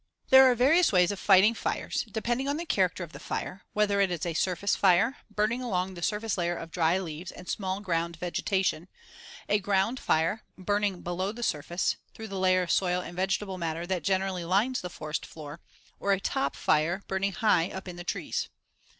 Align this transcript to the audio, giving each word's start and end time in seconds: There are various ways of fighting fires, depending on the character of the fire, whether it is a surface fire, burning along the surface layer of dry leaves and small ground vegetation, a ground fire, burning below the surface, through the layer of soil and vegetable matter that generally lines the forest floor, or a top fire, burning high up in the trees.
There 0.31 0.49
are 0.49 0.55
various 0.55 0.91
ways 0.91 1.11
of 1.11 1.19
fighting 1.19 1.53
fires, 1.53 2.07
depending 2.11 2.47
on 2.47 2.57
the 2.57 2.65
character 2.65 3.03
of 3.03 3.11
the 3.11 3.19
fire, 3.19 3.65
whether 3.73 4.01
it 4.01 4.09
is 4.09 4.25
a 4.25 4.33
surface 4.33 4.75
fire, 4.75 5.17
burning 5.29 5.61
along 5.61 5.93
the 5.93 6.01
surface 6.01 6.39
layer 6.39 6.55
of 6.57 6.71
dry 6.71 6.97
leaves 6.97 7.31
and 7.31 7.47
small 7.47 7.81
ground 7.81 8.17
vegetation, 8.17 8.87
a 9.47 9.59
ground 9.59 9.99
fire, 9.99 10.41
burning 10.57 11.03
below 11.03 11.31
the 11.31 11.43
surface, 11.43 11.97
through 12.15 12.29
the 12.29 12.39
layer 12.39 12.63
of 12.63 12.71
soil 12.71 12.99
and 12.99 13.15
vegetable 13.15 13.59
matter 13.59 13.85
that 13.85 14.01
generally 14.01 14.43
lines 14.43 14.81
the 14.81 14.89
forest 14.89 15.23
floor, 15.23 15.59
or 15.99 16.13
a 16.13 16.19
top 16.19 16.55
fire, 16.55 17.03
burning 17.07 17.33
high 17.33 17.69
up 17.69 17.87
in 17.87 17.95
the 17.95 18.03
trees. 18.03 18.49